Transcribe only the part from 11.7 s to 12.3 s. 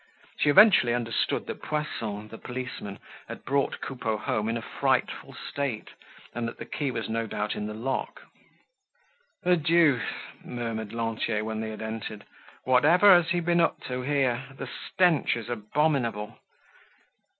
entered,